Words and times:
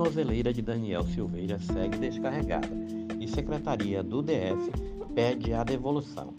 tornozeleira 0.00 0.50
de 0.50 0.62
Daniel 0.62 1.04
Silveira 1.04 1.58
segue 1.58 1.98
descarregada 1.98 2.70
e 3.20 3.28
Secretaria 3.28 4.02
do 4.02 4.22
DF 4.22 4.72
pede 5.14 5.52
a 5.52 5.62
devolução. 5.62 6.32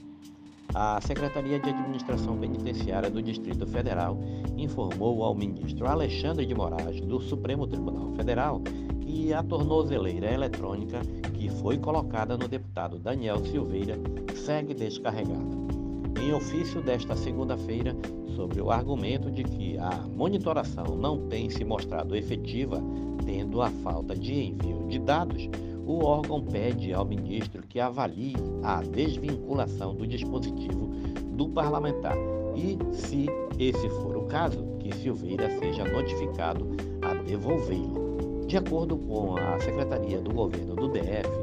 A 0.73 1.00
Secretaria 1.00 1.60
de 1.60 1.70
Administração 1.70 2.36
Penitenciária 2.39 3.08
do 3.08 3.21
Distrito 3.21 3.68
Federal 3.68 4.18
informou 4.57 5.24
ao 5.24 5.36
ministro 5.36 5.88
Alexandre 5.88 6.43
de 6.43 6.55
Moraes, 6.55 7.02
do 7.02 7.21
Supremo 7.21 7.68
Tribunal 7.68 8.11
Federal, 8.16 8.61
que 9.02 9.32
a 9.32 9.43
tornozeleira 9.43 10.34
eletrônica 10.34 11.00
que 11.36 11.48
foi 11.62 11.78
colocada 11.78 12.36
no 12.36 12.48
deputado 12.48 12.98
Daniel 12.98 13.46
Silveira 13.46 13.96
segue 14.43 14.73
descarregada. 14.73 15.80
Em 16.22 16.32
ofício 16.34 16.84
desta 16.84 17.16
segunda-feira, 17.16 17.96
sobre 18.36 18.62
o 18.62 18.70
argumento 18.70 19.32
de 19.32 19.43
que 19.43 19.75
a 19.79 20.06
monitoração 20.16 20.96
não 20.96 21.28
tem 21.28 21.50
se 21.50 21.66
mostrado 21.66 22.16
efetiva, 22.16 22.79
tendo 23.25 23.60
a 23.60 23.71
falta 23.71 24.16
de 24.16 24.32
envio 24.32 24.86
de 24.88 25.00
dados, 25.00 25.50
o 25.84 26.06
órgão 26.06 26.39
pede 26.43 26.93
ao 26.93 27.06
ministro 27.06 27.64
que 27.64 27.79
avalie 27.79 28.36
a 28.62 28.84
desvinculação 28.84 29.96
do 29.96 30.06
dispositivo 30.06 30.92
do 31.36 31.50
parlamentar 31.50 32.16
e, 32.56 32.78
se 32.94 33.26
esse 33.58 33.90
for 33.90 34.16
o 34.16 34.26
caso, 34.28 34.64
que 34.80 34.94
Silveira 34.95 35.50
seja 35.58 35.84
notificado 35.86 36.67
a 37.02 37.16
devolvê-lo. 37.16 38.45
De 38.45 38.58
acordo 38.58 38.95
com 38.95 39.38
a 39.38 39.59
Secretaria 39.59 40.22
do 40.22 40.31
Governo 40.31 40.76
do 40.76 40.88
DF, 40.88 41.41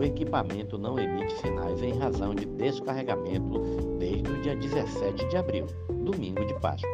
o 0.00 0.02
equipamento 0.02 0.78
não 0.78 0.98
emite 0.98 1.34
sinais 1.40 1.82
em 1.82 1.92
razão 1.98 2.34
de 2.34 2.46
descarregamento 2.46 3.60
desde 3.98 4.30
o 4.30 4.40
dia 4.40 4.56
17 4.56 5.28
de 5.28 5.36
abril, 5.36 5.66
domingo 5.90 6.42
de 6.46 6.58
Páscoa. 6.58 6.90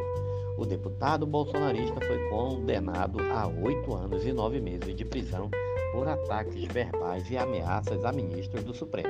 O 0.57 0.65
deputado 0.65 1.25
bolsonarista 1.25 2.01
foi 2.01 2.27
condenado 2.27 3.21
a 3.31 3.47
oito 3.47 3.95
anos 3.95 4.25
e 4.25 4.33
nove 4.33 4.59
meses 4.59 4.93
de 4.93 5.05
prisão 5.05 5.49
por 5.93 6.05
ataques 6.05 6.65
verbais 6.65 7.31
e 7.31 7.37
ameaças 7.37 8.03
a 8.03 8.11
ministros 8.11 8.65
do 8.65 8.73
Supremo. 8.73 9.07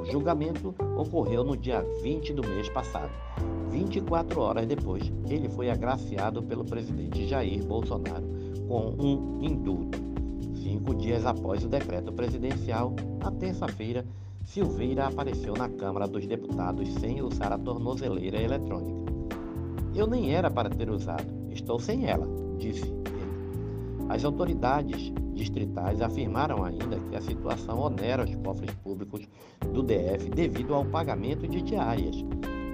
O 0.00 0.04
julgamento 0.04 0.72
ocorreu 0.96 1.42
no 1.42 1.56
dia 1.56 1.84
20 2.00 2.32
do 2.34 2.46
mês 2.46 2.68
passado. 2.68 3.10
24 3.68 4.40
horas 4.40 4.64
depois, 4.64 5.12
ele 5.28 5.48
foi 5.48 5.70
agraciado 5.70 6.40
pelo 6.40 6.64
presidente 6.64 7.26
Jair 7.26 7.64
Bolsonaro 7.64 8.28
com 8.68 8.94
um 8.96 9.42
indulto. 9.42 9.98
Cinco 10.62 10.94
dias 10.94 11.24
após 11.24 11.64
o 11.64 11.68
decreto 11.68 12.12
presidencial, 12.12 12.94
na 13.22 13.30
terça-feira, 13.30 14.04
Silveira 14.44 15.06
apareceu 15.06 15.54
na 15.54 15.68
Câmara 15.68 16.06
dos 16.08 16.26
Deputados 16.26 16.88
sem 16.94 17.22
usar 17.22 17.52
a 17.52 17.58
tornozeleira 17.58 18.40
eletrônica. 18.40 19.12
Eu 19.94 20.06
nem 20.06 20.34
era 20.34 20.50
para 20.50 20.70
ter 20.70 20.88
usado, 20.90 21.26
estou 21.50 21.78
sem 21.78 22.06
ela, 22.06 22.26
disse 22.58 22.84
ele. 22.86 24.08
As 24.08 24.24
autoridades 24.24 25.12
distritais 25.34 26.00
afirmaram 26.00 26.64
ainda 26.64 26.98
que 26.98 27.14
a 27.14 27.20
situação 27.20 27.78
onera 27.78 28.24
os 28.24 28.34
cofres 28.36 28.74
públicos 28.76 29.28
do 29.72 29.82
DF 29.82 30.30
devido 30.30 30.74
ao 30.74 30.84
pagamento 30.84 31.46
de 31.46 31.62
diárias. 31.62 32.16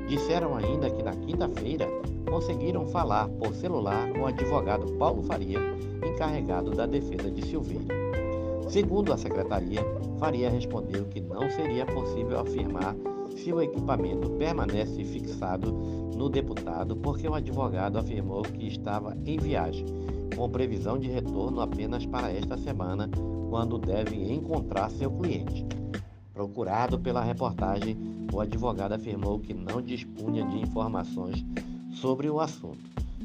Disseram 0.09 0.57
ainda 0.57 0.91
que 0.91 1.03
na 1.03 1.13
quinta-feira 1.13 1.89
conseguiram 2.29 2.87
falar 2.87 3.29
por 3.29 3.55
celular 3.55 4.13
com 4.13 4.21
o 4.21 4.27
advogado 4.27 4.93
Paulo 4.95 5.23
Faria, 5.23 5.59
encarregado 6.07 6.71
da 6.71 6.87
defesa 6.87 7.31
de 7.31 7.43
Silveira. 7.47 7.95
Segundo 8.69 9.13
a 9.13 9.17
secretaria, 9.17 9.81
Faria 10.19 10.51
respondeu 10.51 11.05
que 11.07 11.21
não 11.21 11.51
seria 11.51 11.87
possível 11.87 12.41
afirmar 12.41 12.97
se 13.37 13.53
o 13.53 13.61
equipamento 13.61 14.31
permanece 14.31 15.05
fixado 15.05 15.73
no 15.73 16.29
deputado, 16.29 16.97
porque 16.97 17.29
o 17.29 17.35
advogado 17.35 17.99
afirmou 17.99 18.43
que 18.43 18.67
estava 18.69 19.17
em 19.27 19.37
viagem 19.39 19.87
com 20.35 20.49
previsão 20.49 20.99
de 20.99 21.09
retorno 21.09 21.61
apenas 21.61 22.05
para 22.07 22.33
esta 22.33 22.57
semana, 22.57 23.09
quando 23.51 23.79
deve 23.79 24.33
encontrar 24.33 24.91
seu 24.91 25.11
cliente. 25.11 25.65
Procurado 26.35 26.99
pela 26.99 27.23
reportagem, 27.23 27.97
o 28.33 28.41
advogado 28.41 28.93
afirmou 28.93 29.39
que 29.39 29.55
não 29.55 29.81
dispunha 29.81 30.45
de 30.45 30.59
informações 30.59 31.45
sobre 31.93 32.29
o 32.29 32.41
assunto. 32.41 32.81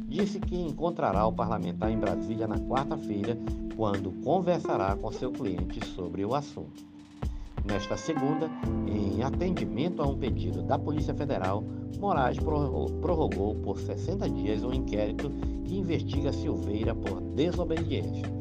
Disse 0.07 0.39
que 0.39 0.55
encontrará 0.55 1.25
o 1.25 1.33
parlamentar 1.33 1.91
em 1.91 1.97
Brasília 1.97 2.47
na 2.47 2.59
quarta-feira, 2.59 3.35
quando 3.75 4.11
conversará 4.23 4.95
com 4.95 5.11
seu 5.11 5.31
cliente 5.31 5.83
sobre 5.87 6.23
o 6.23 6.35
assunto. 6.35 6.87
Nesta 7.65 7.97
segunda, 7.97 8.49
em 8.87 9.23
atendimento 9.23 10.03
a 10.03 10.07
um 10.07 10.17
pedido 10.17 10.61
da 10.61 10.77
Polícia 10.77 11.13
Federal, 11.13 11.63
Moraes 11.99 12.37
prorrogou 12.39 13.55
por 13.55 13.79
60 13.79 14.29
dias 14.29 14.63
um 14.63 14.71
inquérito 14.71 15.31
que 15.65 15.77
investiga 15.77 16.31
Silveira 16.31 16.93
por 16.93 17.19
desobediência. 17.21 18.38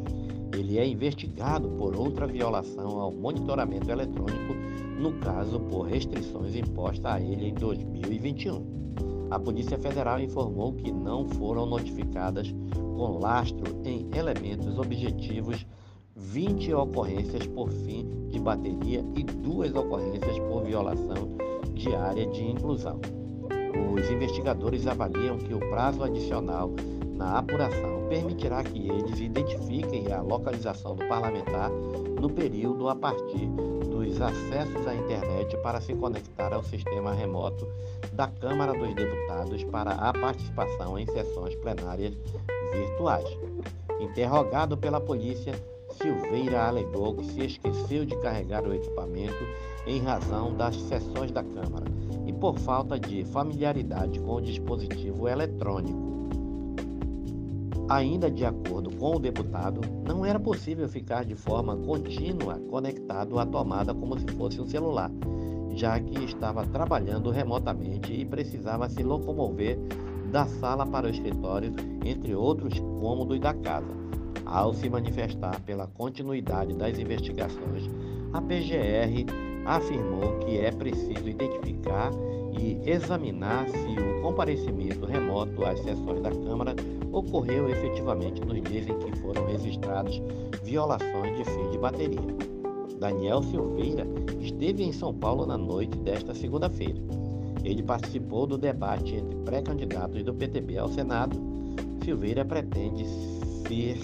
Ele 0.52 0.78
é 0.78 0.86
investigado 0.86 1.68
por 1.70 1.94
outra 1.96 2.26
violação 2.26 2.98
ao 2.98 3.12
monitoramento 3.12 3.90
eletrônico, 3.90 4.54
no 4.98 5.12
caso 5.20 5.60
por 5.60 5.82
restrições 5.82 6.54
impostas 6.54 7.12
a 7.12 7.20
ele 7.20 7.48
em 7.48 7.54
2021. 7.54 8.78
A 9.30 9.38
Polícia 9.38 9.78
Federal 9.78 10.20
informou 10.20 10.72
que 10.72 10.90
não 10.90 11.28
foram 11.28 11.66
notificadas 11.66 12.54
com 12.72 13.18
lastro 13.18 13.80
em 13.84 14.08
elementos 14.16 14.78
objetivos 14.78 15.66
20 16.16 16.72
ocorrências 16.74 17.46
por 17.46 17.70
fim 17.70 18.08
de 18.28 18.40
bateria 18.40 19.04
e 19.14 19.22
duas 19.22 19.72
ocorrências 19.74 20.38
por 20.40 20.64
violação 20.64 21.36
de 21.74 21.94
área 21.94 22.26
de 22.26 22.42
inclusão. 22.42 23.00
Os 23.94 24.10
investigadores 24.10 24.86
avaliam 24.86 25.38
que 25.38 25.54
o 25.54 25.60
prazo 25.60 26.02
adicional 26.02 26.72
na 27.18 27.38
apuração 27.38 28.06
permitirá 28.08 28.62
que 28.62 28.88
eles 28.88 29.18
identifiquem 29.18 30.10
a 30.12 30.22
localização 30.22 30.94
do 30.94 31.04
parlamentar 31.06 31.68
no 31.68 32.30
período 32.30 32.88
a 32.88 32.94
partir 32.94 33.46
dos 33.90 34.20
acessos 34.20 34.86
à 34.86 34.94
internet 34.94 35.56
para 35.58 35.80
se 35.80 35.92
conectar 35.94 36.54
ao 36.54 36.62
sistema 36.62 37.12
remoto 37.12 37.66
da 38.12 38.28
Câmara 38.28 38.72
dos 38.72 38.94
Deputados 38.94 39.64
para 39.64 39.90
a 39.90 40.12
participação 40.12 40.96
em 40.96 41.06
sessões 41.06 41.56
plenárias 41.56 42.14
virtuais. 42.72 43.28
Interrogado 44.00 44.76
pela 44.76 45.00
polícia, 45.00 45.52
Silveira 46.00 46.68
alegou 46.68 47.16
que 47.16 47.24
se 47.24 47.44
esqueceu 47.44 48.04
de 48.04 48.16
carregar 48.20 48.62
o 48.62 48.72
equipamento 48.72 49.44
em 49.86 49.98
razão 49.98 50.56
das 50.56 50.76
sessões 50.82 51.32
da 51.32 51.42
Câmara 51.42 51.86
e 52.26 52.32
por 52.32 52.56
falta 52.60 52.98
de 52.98 53.24
familiaridade 53.24 54.20
com 54.20 54.36
o 54.36 54.40
dispositivo 54.40 55.26
eletrônico. 55.26 56.37
Ainda 57.88 58.30
de 58.30 58.44
acordo 58.44 58.94
com 58.96 59.16
o 59.16 59.18
deputado, 59.18 59.80
não 60.06 60.22
era 60.22 60.38
possível 60.38 60.86
ficar 60.86 61.24
de 61.24 61.34
forma 61.34 61.74
contínua 61.74 62.60
conectado 62.68 63.38
à 63.38 63.46
tomada 63.46 63.94
como 63.94 64.18
se 64.18 64.26
fosse 64.32 64.60
um 64.60 64.66
celular, 64.66 65.10
já 65.74 65.98
que 65.98 66.22
estava 66.22 66.66
trabalhando 66.66 67.30
remotamente 67.30 68.12
e 68.12 68.26
precisava 68.26 68.90
se 68.90 69.02
locomover 69.02 69.78
da 70.30 70.44
sala 70.44 70.84
para 70.84 71.06
o 71.06 71.10
escritório, 71.10 71.72
entre 72.04 72.34
outros 72.34 72.78
cômodos 72.78 73.40
da 73.40 73.54
casa. 73.54 73.96
Ao 74.44 74.74
se 74.74 74.90
manifestar 74.90 75.58
pela 75.60 75.86
continuidade 75.86 76.74
das 76.74 76.98
investigações, 76.98 77.88
a 78.34 78.40
PGR 78.42 79.24
afirmou 79.64 80.38
que 80.40 80.58
é 80.58 80.70
preciso 80.70 81.26
identificar 81.26 82.10
e 82.52 82.78
examinar 82.84 83.66
se 83.68 83.98
o 83.98 84.20
comparecimento 84.20 85.06
remoto 85.06 85.64
às 85.64 85.78
sessões 85.80 86.20
da 86.20 86.30
Câmara 86.30 86.74
ocorreu 87.12 87.68
efetivamente 87.68 88.40
nos 88.40 88.60
dias 88.62 88.88
em 88.88 88.98
que 88.98 89.18
foram 89.18 89.46
registradas 89.46 90.20
violações 90.62 91.36
de 91.36 91.44
fio 91.44 91.70
de 91.70 91.78
bateria. 91.78 92.36
Daniel 92.98 93.42
Silveira 93.42 94.06
esteve 94.40 94.82
em 94.82 94.92
São 94.92 95.14
Paulo 95.14 95.46
na 95.46 95.56
noite 95.56 95.96
desta 95.98 96.34
segunda-feira. 96.34 96.98
Ele 97.64 97.82
participou 97.82 98.46
do 98.46 98.58
debate 98.58 99.14
entre 99.14 99.36
pré-candidatos 99.44 100.22
do 100.22 100.34
PTB 100.34 100.78
ao 100.78 100.88
Senado. 100.88 101.36
Silveira 102.04 102.44
pretende 102.44 103.04
ser 103.66 103.98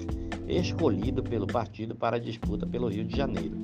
escolhido 0.47 1.23
pelo 1.23 1.47
partido 1.47 1.95
para 1.95 2.17
a 2.17 2.21
disputa 2.21 2.67
pelo 2.67 2.89
Rio 2.89 3.05
de 3.05 3.17
Janeiro. 3.17 3.57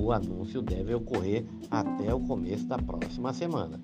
O 0.00 0.12
anúncio 0.12 0.60
deve 0.60 0.94
ocorrer 0.94 1.44
até 1.70 2.12
o 2.12 2.20
começo 2.20 2.66
da 2.66 2.76
próxima 2.76 3.32
semana. 3.32 3.80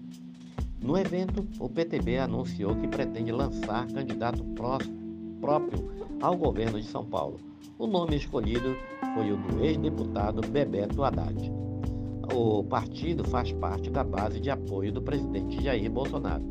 No 0.83 0.97
evento, 0.97 1.47
o 1.59 1.69
PTB 1.69 2.19
anunciou 2.19 2.75
que 2.75 2.89
pretende 2.89 3.31
lançar 3.31 3.87
candidato 3.89 4.43
próprio 4.45 5.91
ao 6.21 6.37
governo 6.37 6.81
de 6.81 6.87
São 6.87 7.05
Paulo. 7.05 7.39
O 7.79 7.87
nome 7.87 8.17
escolhido 8.17 8.77
foi 9.15 9.33
o 9.33 9.37
do 9.37 9.65
ex-deputado 9.65 10.41
Bebeto 10.49 11.05
Haddad. 11.05 11.53
O 12.35 12.65
partido 12.65 13.25
faz 13.25 13.53
parte 13.53 13.91
da 13.91 14.05
base 14.05 14.41
de 14.41 14.51
apoio 14.51 14.93
do 14.93 15.03
presidente 15.03 15.63
Jair 15.63 15.91
Bolsonaro, 15.91 16.45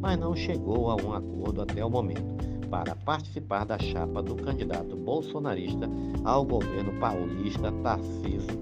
mas 0.00 0.18
não 0.18 0.34
chegou 0.34 0.90
a 0.90 0.96
um 0.96 1.12
acordo 1.12 1.62
até 1.62 1.84
o 1.84 1.90
momento 1.90 2.36
para 2.70 2.96
participar 2.96 3.64
da 3.64 3.78
chapa 3.78 4.22
do 4.22 4.34
candidato 4.34 4.96
bolsonarista 4.96 5.88
ao 6.24 6.44
governo 6.44 6.98
paulista 6.98 7.70
Tarciso 7.82 8.58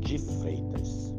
de 0.00 0.18
Freitas. 0.18 1.12